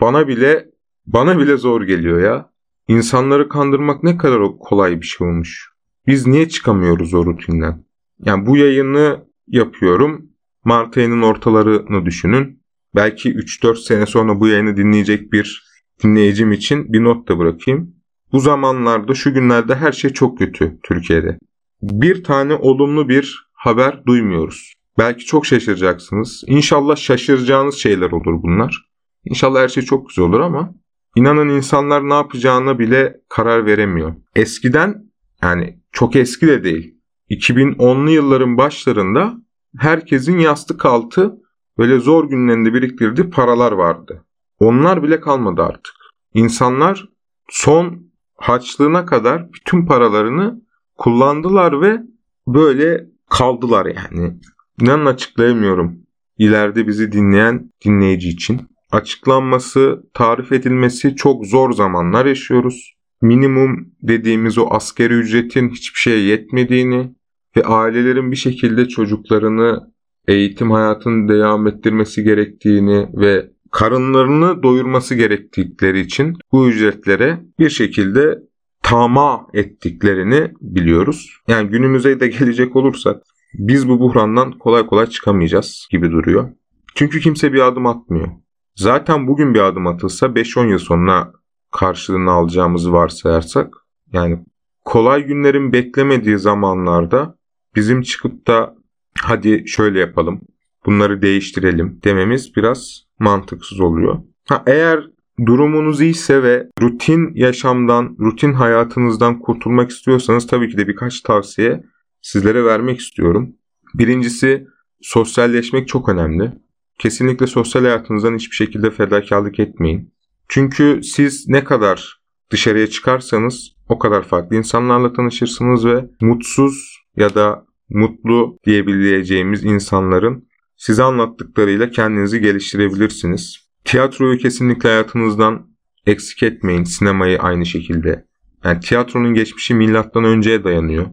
bana 0.00 0.28
bile 0.28 0.70
bana 1.06 1.38
bile 1.38 1.56
zor 1.56 1.82
geliyor 1.82 2.20
ya. 2.20 2.50
İnsanları 2.88 3.48
kandırmak 3.48 4.02
ne 4.02 4.16
kadar 4.16 4.58
kolay 4.58 5.00
bir 5.00 5.06
şey 5.06 5.26
olmuş. 5.26 5.70
Biz 6.06 6.26
niye 6.26 6.48
çıkamıyoruz 6.48 7.14
o 7.14 7.26
rutinden? 7.26 7.84
Yani 8.24 8.46
bu 8.46 8.56
yayını 8.56 9.24
yapıyorum. 9.48 10.26
Mart 10.64 10.96
ayının 10.96 11.22
ortalarını 11.22 12.06
düşünün. 12.06 12.62
Belki 12.94 13.32
3-4 13.34 13.76
sene 13.76 14.06
sonra 14.06 14.40
bu 14.40 14.48
yayını 14.48 14.76
dinleyecek 14.76 15.32
bir 15.32 15.66
dinleyicim 16.04 16.52
için 16.52 16.92
bir 16.92 17.04
not 17.04 17.28
da 17.28 17.38
bırakayım. 17.38 17.94
Bu 18.32 18.40
zamanlarda 18.40 19.14
şu 19.14 19.34
günlerde 19.34 19.74
her 19.74 19.92
şey 19.92 20.12
çok 20.12 20.38
kötü 20.38 20.78
Türkiye'de. 20.82 21.38
Bir 21.82 22.24
tane 22.24 22.54
olumlu 22.54 23.08
bir 23.08 23.48
haber 23.52 24.06
duymuyoruz. 24.06 24.72
Belki 24.98 25.24
çok 25.24 25.46
şaşıracaksınız. 25.46 26.44
İnşallah 26.46 26.96
şaşıracağınız 26.96 27.74
şeyler 27.74 28.10
olur 28.10 28.42
bunlar. 28.42 28.88
İnşallah 29.24 29.60
her 29.60 29.68
şey 29.68 29.82
çok 29.82 30.08
güzel 30.08 30.24
olur 30.24 30.40
ama 30.40 30.74
inanın 31.16 31.48
insanlar 31.48 32.08
ne 32.08 32.14
yapacağına 32.14 32.78
bile 32.78 33.20
karar 33.28 33.66
veremiyor. 33.66 34.14
Eskiden 34.36 35.04
yani 35.42 35.80
çok 35.92 36.16
eski 36.16 36.46
de 36.46 36.64
değil. 36.64 36.94
2010'lu 37.30 38.10
yılların 38.10 38.56
başlarında 38.56 39.34
herkesin 39.78 40.38
yastık 40.38 40.86
altı 40.86 41.34
böyle 41.78 41.98
zor 41.98 42.28
günlerinde 42.28 42.74
biriktirdiği 42.74 43.30
paralar 43.30 43.72
vardı. 43.72 44.24
Onlar 44.58 45.02
bile 45.02 45.20
kalmadı 45.20 45.62
artık. 45.62 45.94
İnsanlar 46.34 47.08
son 47.48 48.12
haçlığına 48.36 49.06
kadar 49.06 49.52
bütün 49.52 49.86
paralarını 49.86 50.62
kullandılar 50.96 51.80
ve 51.80 52.00
böyle 52.46 53.06
kaldılar 53.30 53.86
yani. 53.86 54.40
İnanın 54.80 55.06
açıklayamıyorum. 55.06 55.98
İleride 56.38 56.86
bizi 56.86 57.12
dinleyen 57.12 57.70
dinleyici 57.84 58.28
için. 58.28 58.68
Açıklanması, 58.90 60.02
tarif 60.14 60.52
edilmesi 60.52 61.16
çok 61.16 61.46
zor 61.46 61.72
zamanlar 61.72 62.26
yaşıyoruz. 62.26 62.96
Minimum 63.22 63.92
dediğimiz 64.02 64.58
o 64.58 64.66
askeri 64.70 65.14
ücretin 65.14 65.68
hiçbir 65.68 65.98
şeye 65.98 66.18
yetmediğini 66.18 67.14
ve 67.56 67.62
ailelerin 67.62 68.30
bir 68.30 68.36
şekilde 68.36 68.88
çocuklarını 68.88 69.92
eğitim 70.28 70.70
hayatını 70.70 71.28
devam 71.28 71.66
ettirmesi 71.66 72.24
gerektiğini 72.24 73.08
ve 73.14 73.50
karınlarını 73.70 74.62
doyurması 74.62 75.14
gerektikleri 75.14 76.00
için 76.00 76.36
bu 76.52 76.68
ücretlere 76.68 77.40
bir 77.58 77.70
şekilde 77.70 78.38
tama 78.82 79.46
ettiklerini 79.54 80.52
biliyoruz. 80.60 81.40
Yani 81.48 81.68
günümüze 81.68 82.20
de 82.20 82.28
gelecek 82.28 82.76
olursak 82.76 83.22
biz 83.54 83.88
bu 83.88 84.00
buhrandan 84.00 84.52
kolay 84.52 84.86
kolay 84.86 85.06
çıkamayacağız 85.06 85.88
gibi 85.90 86.10
duruyor. 86.10 86.50
Çünkü 86.94 87.20
kimse 87.20 87.52
bir 87.52 87.60
adım 87.60 87.86
atmıyor. 87.86 88.28
Zaten 88.76 89.26
bugün 89.26 89.54
bir 89.54 89.60
adım 89.60 89.86
atılsa 89.86 90.26
5-10 90.26 90.70
yıl 90.70 90.78
sonra 90.78 91.32
karşılığını 91.72 92.30
alacağımızı 92.30 92.92
varsayarsak 92.92 93.74
yani 94.12 94.44
kolay 94.84 95.24
günlerin 95.24 95.72
beklemediği 95.72 96.38
zamanlarda 96.38 97.38
bizim 97.74 98.02
çıkıp 98.02 98.46
da 98.46 98.76
hadi 99.18 99.64
şöyle 99.66 99.98
yapalım 99.98 100.40
bunları 100.86 101.22
değiştirelim 101.22 102.00
dememiz 102.04 102.56
biraz 102.56 103.02
mantıksız 103.18 103.80
oluyor. 103.80 104.18
Ha, 104.48 104.62
eğer 104.66 105.10
durumunuz 105.46 106.00
iyiyse 106.00 106.42
ve 106.42 106.66
rutin 106.82 107.34
yaşamdan, 107.34 108.16
rutin 108.20 108.52
hayatınızdan 108.52 109.38
kurtulmak 109.38 109.90
istiyorsanız 109.90 110.46
tabii 110.46 110.68
ki 110.68 110.78
de 110.78 110.88
birkaç 110.88 111.20
tavsiye 111.20 111.84
sizlere 112.22 112.64
vermek 112.64 113.00
istiyorum. 113.00 113.56
Birincisi 113.94 114.66
sosyalleşmek 115.00 115.88
çok 115.88 116.08
önemli. 116.08 116.52
Kesinlikle 116.98 117.46
sosyal 117.46 117.82
hayatınızdan 117.82 118.34
hiçbir 118.34 118.56
şekilde 118.56 118.90
fedakarlık 118.90 119.60
etmeyin. 119.60 120.14
Çünkü 120.48 121.00
siz 121.02 121.48
ne 121.48 121.64
kadar 121.64 122.20
dışarıya 122.50 122.86
çıkarsanız 122.86 123.76
o 123.88 123.98
kadar 123.98 124.22
farklı 124.22 124.56
insanlarla 124.56 125.12
tanışırsınız 125.12 125.86
ve 125.86 126.04
mutsuz 126.20 127.04
ya 127.16 127.34
da 127.34 127.66
mutlu 127.88 128.58
diyebileceğimiz 128.66 129.64
insanların 129.64 130.48
size 130.76 131.02
anlattıklarıyla 131.02 131.90
kendinizi 131.90 132.40
geliştirebilirsiniz. 132.40 133.68
Tiyatroyu 133.84 134.38
kesinlikle 134.38 134.88
hayatınızdan 134.88 135.66
eksik 136.06 136.42
etmeyin. 136.42 136.84
Sinemayı 136.84 137.38
aynı 137.38 137.66
şekilde. 137.66 138.24
Yani 138.64 138.80
tiyatronun 138.80 139.34
geçmişi 139.34 139.74
milattan 139.74 140.24
önceye 140.24 140.64
dayanıyor. 140.64 141.06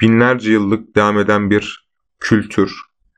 Binlerce 0.00 0.52
yıllık 0.52 0.96
devam 0.96 1.18
eden 1.18 1.50
bir 1.50 1.88
kültür. 2.20 2.72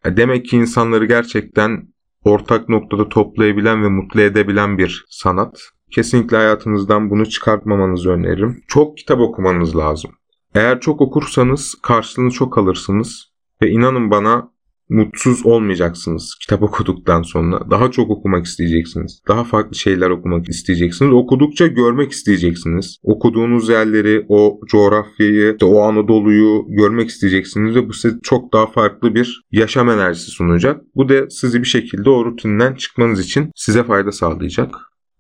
Demek 0.05 0.47
ki 0.47 0.57
insanları 0.57 1.05
gerçekten 1.05 1.89
ortak 2.25 2.69
noktada 2.69 3.09
toplayabilen 3.09 3.83
ve 3.83 3.89
mutlu 3.89 4.21
edebilen 4.21 4.79
bir 4.79 5.05
sanat. 5.09 5.61
Kesinlikle 5.91 6.37
hayatınızdan 6.37 7.11
bunu 7.11 7.27
çıkartmamanızı 7.27 8.11
öneririm. 8.11 8.63
Çok 8.69 8.99
kitap 8.99 9.21
okumanız 9.21 9.77
lazım. 9.77 10.11
Eğer 10.55 10.81
çok 10.81 11.01
okursanız 11.01 11.75
karşılığını 11.83 12.31
çok 12.31 12.59
alırsınız. 12.59 13.33
Ve 13.63 13.71
inanın 13.71 14.11
bana 14.11 14.52
mutsuz 14.93 15.47
olmayacaksınız 15.47 16.37
kitap 16.41 16.63
okuduktan 16.63 17.23
sonra. 17.23 17.71
Daha 17.71 17.91
çok 17.91 18.11
okumak 18.11 18.47
isteyeceksiniz. 18.47 19.23
Daha 19.29 19.45
farklı 19.45 19.77
şeyler 19.77 20.11
okumak 20.11 20.49
isteyeceksiniz. 20.49 21.13
Okudukça 21.13 21.67
görmek 21.67 22.13
isteyeceksiniz. 22.13 22.97
Okuduğunuz 23.03 23.69
yerleri, 23.69 24.27
o 24.29 24.61
coğrafyayı, 24.71 25.57
o 25.63 25.83
Anadolu'yu 25.83 26.65
görmek 26.69 27.09
isteyeceksiniz 27.09 27.77
ve 27.77 27.89
bu 27.89 27.93
size 27.93 28.17
çok 28.23 28.53
daha 28.53 28.67
farklı 28.67 29.15
bir 29.15 29.45
yaşam 29.53 29.91
enerjisi 29.91 30.31
sunacak. 30.31 30.81
Bu 30.95 31.09
da 31.09 31.31
sizi 31.31 31.61
bir 31.61 31.69
şekilde 31.69 32.11
o 32.11 32.25
rutinden 32.25 32.75
çıkmanız 32.75 33.21
için 33.21 33.51
size 33.55 33.85
fayda 33.85 34.13
sağlayacak. 34.13 34.75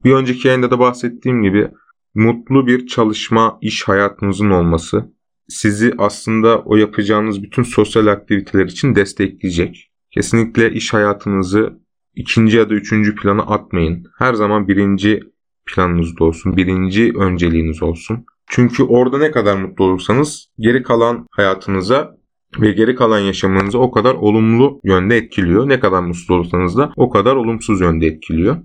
Bir 0.04 0.12
önceki 0.12 0.48
yayında 0.48 0.70
da 0.70 0.78
bahsettiğim 0.78 1.42
gibi 1.42 1.68
mutlu 2.14 2.66
bir 2.66 2.86
çalışma, 2.86 3.58
iş 3.62 3.88
hayatınızın 3.88 4.50
olması, 4.50 5.12
sizi 5.52 5.94
aslında 5.98 6.58
o 6.58 6.76
yapacağınız 6.76 7.42
bütün 7.42 7.62
sosyal 7.62 8.06
aktiviteler 8.06 8.64
için 8.64 8.94
destekleyecek. 8.94 9.90
Kesinlikle 10.10 10.72
iş 10.72 10.92
hayatınızı 10.92 11.78
ikinci 12.14 12.56
ya 12.56 12.70
da 12.70 12.74
üçüncü 12.74 13.14
plana 13.14 13.42
atmayın. 13.42 14.06
Her 14.18 14.34
zaman 14.34 14.68
birinci 14.68 15.20
planınızda 15.66 16.24
olsun, 16.24 16.56
birinci 16.56 17.12
önceliğiniz 17.18 17.82
olsun. 17.82 18.24
Çünkü 18.46 18.82
orada 18.82 19.18
ne 19.18 19.30
kadar 19.30 19.56
mutlu 19.56 19.84
olursanız 19.84 20.48
geri 20.58 20.82
kalan 20.82 21.26
hayatınıza 21.30 22.16
ve 22.60 22.72
geri 22.72 22.94
kalan 22.94 23.18
yaşamınızı 23.18 23.78
o 23.78 23.90
kadar 23.90 24.14
olumlu 24.14 24.80
yönde 24.84 25.16
etkiliyor. 25.16 25.68
Ne 25.68 25.80
kadar 25.80 26.02
mutlu 26.02 26.34
olursanız 26.34 26.76
da 26.76 26.92
o 26.96 27.10
kadar 27.10 27.36
olumsuz 27.36 27.80
yönde 27.80 28.06
etkiliyor. 28.06 28.56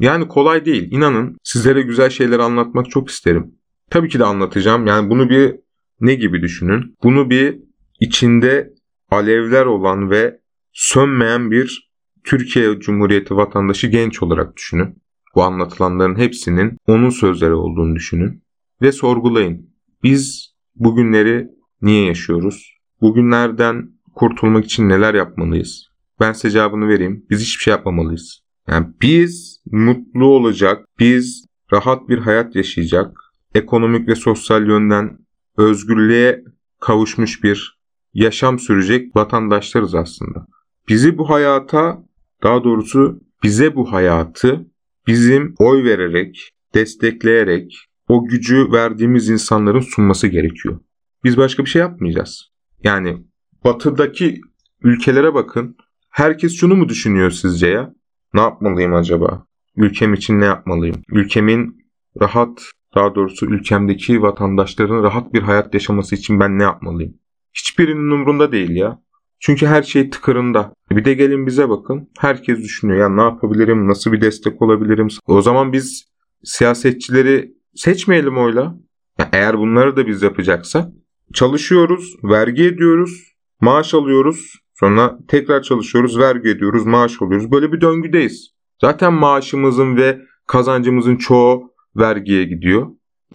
Yani 0.00 0.28
kolay 0.28 0.64
değil. 0.64 0.92
İnanın 0.92 1.36
sizlere 1.42 1.82
güzel 1.82 2.10
şeyler 2.10 2.38
anlatmak 2.38 2.90
çok 2.90 3.08
isterim. 3.10 3.54
Tabii 3.90 4.08
ki 4.08 4.18
de 4.18 4.24
anlatacağım. 4.24 4.86
Yani 4.86 5.10
bunu 5.10 5.30
bir 5.30 5.56
ne 6.04 6.14
gibi 6.14 6.42
düşünün? 6.42 6.94
Bunu 7.02 7.30
bir 7.30 7.58
içinde 8.00 8.70
alevler 9.10 9.66
olan 9.66 10.10
ve 10.10 10.40
sönmeyen 10.72 11.50
bir 11.50 11.90
Türkiye 12.24 12.80
Cumhuriyeti 12.80 13.36
vatandaşı 13.36 13.86
genç 13.86 14.22
olarak 14.22 14.56
düşünün. 14.56 15.02
Bu 15.34 15.42
anlatılanların 15.42 16.18
hepsinin 16.18 16.76
onun 16.86 17.10
sözleri 17.10 17.52
olduğunu 17.52 17.96
düşünün 17.96 18.42
ve 18.82 18.92
sorgulayın. 18.92 19.70
Biz 20.02 20.54
bugünleri 20.74 21.48
niye 21.82 22.04
yaşıyoruz? 22.04 22.74
Bugünlerden 23.00 23.90
kurtulmak 24.14 24.64
için 24.64 24.88
neler 24.88 25.14
yapmalıyız? 25.14 25.88
Ben 26.20 26.32
size 26.32 26.50
cevabını 26.50 26.88
vereyim. 26.88 27.26
Biz 27.30 27.40
hiçbir 27.40 27.62
şey 27.62 27.70
yapmamalıyız. 27.70 28.40
Yani 28.68 28.86
biz 29.02 29.62
mutlu 29.66 30.26
olacak, 30.26 30.86
biz 30.98 31.46
rahat 31.72 32.08
bir 32.08 32.18
hayat 32.18 32.56
yaşayacak, 32.56 33.16
ekonomik 33.54 34.08
ve 34.08 34.14
sosyal 34.14 34.66
yönden 34.66 35.18
özgürlüğe 35.56 36.44
kavuşmuş 36.80 37.44
bir 37.44 37.80
yaşam 38.14 38.58
sürecek 38.58 39.16
vatandaşlarız 39.16 39.94
aslında. 39.94 40.46
Bizi 40.88 41.18
bu 41.18 41.30
hayata, 41.30 42.02
daha 42.42 42.64
doğrusu 42.64 43.20
bize 43.42 43.74
bu 43.74 43.92
hayatı 43.92 44.66
bizim 45.06 45.54
oy 45.58 45.84
vererek, 45.84 46.50
destekleyerek 46.74 47.76
o 48.08 48.24
gücü 48.24 48.72
verdiğimiz 48.72 49.28
insanların 49.28 49.80
sunması 49.80 50.28
gerekiyor. 50.28 50.80
Biz 51.24 51.36
başka 51.36 51.64
bir 51.64 51.70
şey 51.70 51.80
yapmayacağız. 51.80 52.50
Yani 52.82 53.26
batıdaki 53.64 54.40
ülkelere 54.82 55.34
bakın. 55.34 55.76
Herkes 56.10 56.56
şunu 56.56 56.76
mu 56.76 56.88
düşünüyor 56.88 57.30
sizce 57.30 57.66
ya? 57.66 57.94
Ne 58.34 58.40
yapmalıyım 58.40 58.94
acaba? 58.94 59.46
Ülkem 59.76 60.14
için 60.14 60.40
ne 60.40 60.44
yapmalıyım? 60.44 61.02
Ülkemin 61.08 61.86
rahat 62.20 62.62
daha 62.94 63.14
doğrusu 63.14 63.46
ülkemdeki 63.46 64.22
vatandaşların 64.22 65.02
rahat 65.02 65.34
bir 65.34 65.42
hayat 65.42 65.74
yaşaması 65.74 66.14
için 66.14 66.40
ben 66.40 66.58
ne 66.58 66.62
yapmalıyım? 66.62 67.14
Hiçbirinin 67.54 68.10
umurunda 68.10 68.52
değil 68.52 68.70
ya. 68.70 69.04
Çünkü 69.40 69.66
her 69.66 69.82
şey 69.82 70.10
tıkırında. 70.10 70.72
Bir 70.90 71.04
de 71.04 71.14
gelin 71.14 71.46
bize 71.46 71.68
bakın. 71.68 72.10
Herkes 72.18 72.58
düşünüyor 72.58 72.98
ya 72.98 73.08
ne 73.08 73.22
yapabilirim, 73.22 73.88
nasıl 73.88 74.12
bir 74.12 74.20
destek 74.20 74.62
olabilirim. 74.62 75.08
O 75.26 75.42
zaman 75.42 75.72
biz 75.72 76.08
siyasetçileri 76.44 77.54
seçmeyelim 77.74 78.38
oyla. 78.38 78.74
Ya 79.18 79.28
eğer 79.32 79.58
bunları 79.58 79.96
da 79.96 80.06
biz 80.06 80.22
yapacaksak 80.22 80.88
çalışıyoruz, 81.34 82.14
vergi 82.24 82.64
ediyoruz, 82.64 83.34
maaş 83.60 83.94
alıyoruz. 83.94 84.52
Sonra 84.74 85.18
tekrar 85.28 85.62
çalışıyoruz, 85.62 86.18
vergi 86.18 86.48
ediyoruz, 86.48 86.86
maaş 86.86 87.22
alıyoruz. 87.22 87.50
Böyle 87.50 87.72
bir 87.72 87.80
döngüdeyiz. 87.80 88.50
Zaten 88.80 89.12
maaşımızın 89.12 89.96
ve 89.96 90.20
kazancımızın 90.46 91.16
çoğu 91.16 91.73
vergiye 91.96 92.44
gidiyor. 92.44 92.86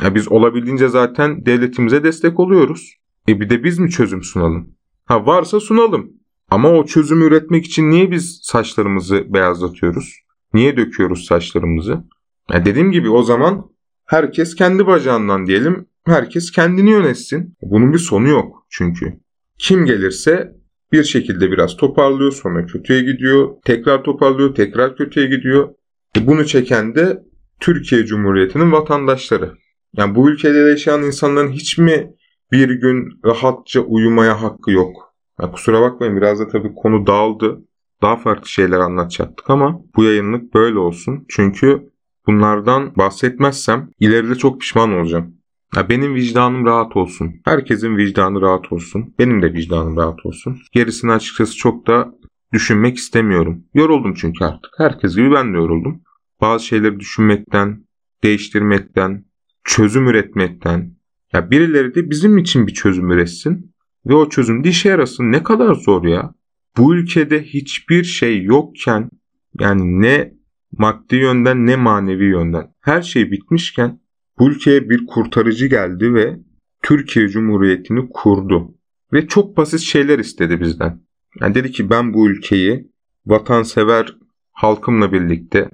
Ya 0.01 0.16
biz 0.16 0.32
olabildiğince 0.32 0.88
zaten 0.88 1.46
devletimize 1.46 2.04
destek 2.04 2.39
oluyoruz. 2.39 2.96
E 3.30 3.39
bir 3.39 3.50
de 3.50 3.63
biz 3.63 3.80
mi 3.80 3.89
çözüm 3.89 4.24
sunalım? 4.24 4.70
Ha 5.06 5.25
varsa 5.25 5.60
sunalım. 5.60 6.12
Ama 6.50 6.70
o 6.70 6.86
çözümü 6.86 7.25
üretmek 7.25 7.66
için 7.66 7.89
niye 7.89 8.12
biz 8.12 8.39
saçlarımızı 8.44 9.34
beyazlatıyoruz? 9.34 10.20
Niye 10.54 10.78
döküyoruz 10.78 11.25
saçlarımızı? 11.25 12.04
Ya 12.54 12.66
dediğim 12.66 12.92
gibi 12.92 13.10
o 13.10 13.24
zaman 13.24 13.66
herkes 14.06 14.56
kendi 14.56 14.88
bacağından 14.88 15.46
diyelim. 15.46 15.86
Herkes 16.06 16.51
kendini 16.51 16.92
yönetsin. 16.92 17.58
Bunun 17.62 17.94
bir 17.94 17.98
sonu 17.98 18.28
yok 18.28 18.66
çünkü. 18.70 19.20
Kim 19.58 19.86
gelirse 19.86 20.51
bir 20.92 21.04
şekilde 21.04 21.51
biraz 21.51 21.78
toparlıyor 21.78 22.32
sonra 22.32 22.66
kötüye 22.66 23.00
gidiyor. 23.01 23.50
Tekrar 23.66 24.04
toparlıyor 24.04 24.56
tekrar 24.56 24.96
kötüye 24.96 25.25
gidiyor. 25.25 25.70
E 26.18 26.28
bunu 26.28 26.46
çeken 26.46 26.96
de 26.96 27.24
Türkiye 27.60 28.06
Cumhuriyeti'nin 28.06 28.72
vatandaşları. 28.72 29.54
Yani 29.98 30.16
bu 30.16 30.30
ülkede 30.30 30.58
yaşayan 30.58 31.04
insanların 31.04 31.51
hiç 31.51 31.78
mi 31.78 32.12
bir 32.51 32.70
gün 32.70 33.20
rahatça 33.25 33.80
uyumaya 33.80 34.42
hakkı 34.42 34.72
yok? 34.72 35.16
Ya 35.42 35.51
kusura 35.51 35.82
bakmayın 35.82 36.18
biraz 36.18 36.39
da 36.39 36.48
tabii 36.48 36.75
konu 36.75 37.08
dağıldı. 37.08 37.60
Daha 38.01 38.18
farklı 38.18 38.50
şeyler 38.50 38.80
anlatacaktık 38.80 39.50
ama 39.50 39.82
bu 39.96 40.04
yayınlık 40.04 40.54
böyle 40.54 40.80
olsun. 40.80 41.25
Çünkü 41.30 41.89
bunlardan 42.28 42.96
bahsetmezsem 42.96 43.89
ileride 44.00 44.36
çok 44.36 44.62
pişman 44.62 44.94
olacağım. 44.94 45.36
Ya 45.75 45.89
benim 45.89 46.16
vicdanım 46.16 46.66
rahat 46.66 46.98
olsun. 46.98 47.32
Herkesin 47.46 47.98
vicdanı 47.98 48.42
rahat 48.42 48.72
olsun. 48.72 49.16
Benim 49.20 49.42
de 49.42 49.54
vicdanım 49.54 49.98
rahat 49.98 50.25
olsun. 50.25 50.58
Gerisini 50.72 51.12
açıkçası 51.12 51.56
çok 51.56 51.88
da 51.88 52.12
düşünmek 52.54 52.98
istemiyorum. 52.98 53.63
Yoruldum 53.74 54.13
çünkü 54.13 54.46
artık. 54.46 54.72
Herkes 54.78 55.16
gibi 55.16 55.32
ben 55.32 55.54
de 55.54 55.58
yoruldum. 55.58 56.01
Bazı 56.41 56.65
şeyleri 56.65 57.00
düşünmekten, 57.00 57.86
değiştirmekten, 58.24 59.25
çözüm 59.63 60.08
üretmekten. 60.08 60.96
Ya 61.34 61.51
birileri 61.51 61.96
de 61.96 62.10
bizim 62.10 62.38
için 62.38 62.67
bir 62.67 62.74
çözüm 62.74 63.12
üretsin 63.12 63.74
ve 64.05 64.13
o 64.13 64.29
çözüm 64.29 64.63
de 64.63 64.69
işe 64.69 64.89
yarasın. 64.89 65.31
Ne 65.31 65.43
kadar 65.43 65.74
zor 65.74 66.03
ya. 66.03 66.34
Bu 66.77 66.96
ülkede 66.96 67.43
hiçbir 67.43 68.03
şey 68.03 68.43
yokken 68.43 69.10
yani 69.60 70.01
ne 70.01 70.34
maddi 70.72 71.15
yönden 71.15 71.65
ne 71.65 71.75
manevi 71.75 72.25
yönden 72.25 72.74
her 72.81 73.01
şey 73.01 73.31
bitmişken 73.31 74.00
bu 74.39 74.50
ülkeye 74.50 74.89
bir 74.89 75.05
kurtarıcı 75.05 75.67
geldi 75.67 76.13
ve 76.13 76.39
Türkiye 76.84 77.27
Cumhuriyeti'ni 77.27 78.10
kurdu. 78.10 78.75
Ve 79.13 79.27
çok 79.27 79.58
basit 79.58 79.79
şeyler 79.79 80.19
istedi 80.19 80.62
bizden. 80.62 81.01
Yani 81.41 81.55
dedi 81.55 81.72
ki 81.72 81.89
ben 81.89 82.13
bu 82.13 82.29
ülkeyi 82.29 82.91
vatansever 83.25 84.17
halkımla 84.51 85.12
birlikte 85.12 85.69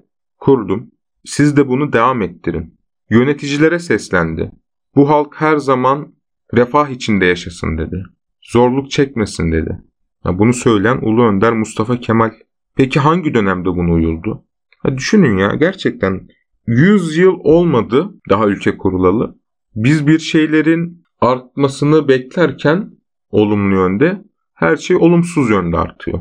kurdum. 0.45 0.91
Siz 1.25 1.57
de 1.57 1.67
bunu 1.67 1.93
devam 1.93 2.21
ettirin. 2.21 2.77
Yöneticilere 3.09 3.79
seslendi. 3.79 4.51
Bu 4.95 5.09
halk 5.09 5.35
her 5.37 5.57
zaman 5.57 6.13
refah 6.53 6.89
içinde 6.89 7.25
yaşasın 7.25 7.77
dedi. 7.77 8.03
Zorluk 8.41 8.91
çekmesin 8.91 9.51
dedi. 9.51 9.81
Ya 10.25 10.39
bunu 10.39 10.53
söyleyen 10.53 10.97
Ulu 10.97 11.23
Önder 11.23 11.53
Mustafa 11.53 11.99
Kemal. 11.99 12.31
Peki 12.75 12.99
hangi 12.99 13.33
dönemde 13.33 13.65
bunu 13.65 13.93
uyuldu? 13.93 14.45
Ha 14.79 14.97
düşünün 14.97 15.37
ya 15.37 15.55
gerçekten 15.55 16.27
100 16.67 17.17
yıl 17.17 17.35
olmadı 17.43 18.13
daha 18.29 18.47
ülke 18.47 18.77
kurulalı. 18.77 19.35
Biz 19.75 20.07
bir 20.07 20.19
şeylerin 20.19 21.03
artmasını 21.21 22.07
beklerken 22.07 22.91
olumlu 23.29 23.75
yönde 23.75 24.21
her 24.53 24.77
şey 24.77 24.95
olumsuz 24.95 25.49
yönde 25.49 25.77
artıyor. 25.77 26.19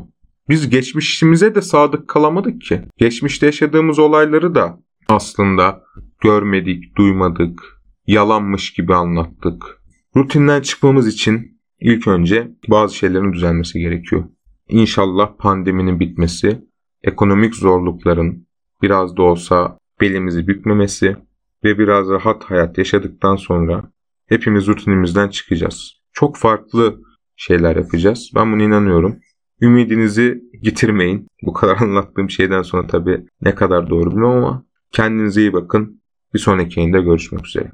Biz 0.49 0.69
geçmişimize 0.69 1.55
de 1.55 1.61
sadık 1.61 2.07
kalamadık 2.07 2.61
ki. 2.61 2.81
Geçmişte 2.97 3.45
yaşadığımız 3.45 3.99
olayları 3.99 4.55
da 4.55 4.79
aslında 5.07 5.83
görmedik, 6.21 6.97
duymadık, 6.97 7.81
yalanmış 8.07 8.73
gibi 8.73 8.95
anlattık. 8.95 9.81
Rutinden 10.15 10.61
çıkmamız 10.61 11.07
için 11.07 11.59
ilk 11.79 12.07
önce 12.07 12.51
bazı 12.67 12.95
şeylerin 12.95 13.33
düzelmesi 13.33 13.79
gerekiyor. 13.79 14.23
İnşallah 14.69 15.37
pandeminin 15.39 15.99
bitmesi, 15.99 16.61
ekonomik 17.03 17.55
zorlukların 17.55 18.47
biraz 18.81 19.17
da 19.17 19.23
olsa 19.23 19.77
belimizi 20.01 20.47
bükmemesi 20.47 21.17
ve 21.63 21.79
biraz 21.79 22.09
rahat 22.09 22.43
hayat 22.43 22.77
yaşadıktan 22.77 23.35
sonra 23.35 23.91
hepimiz 24.29 24.67
rutinimizden 24.67 25.29
çıkacağız. 25.29 26.01
Çok 26.13 26.37
farklı 26.37 27.01
şeyler 27.35 27.75
yapacağız. 27.75 28.31
Ben 28.35 28.53
buna 28.53 28.63
inanıyorum. 28.63 29.19
Ümidinizi 29.61 30.43
yitirmeyin. 30.61 31.27
Bu 31.41 31.53
kadar 31.53 31.77
anlattığım 31.81 32.29
şeyden 32.29 32.61
sonra 32.61 32.87
tabii 32.87 33.25
ne 33.41 33.55
kadar 33.55 33.89
doğru 33.89 34.11
bilmiyorum 34.11 34.43
ama 34.43 34.65
kendinize 34.91 35.41
iyi 35.41 35.53
bakın. 35.53 36.01
Bir 36.33 36.39
sonraki 36.39 36.79
yayında 36.79 36.99
görüşmek 36.99 37.47
üzere. 37.47 37.71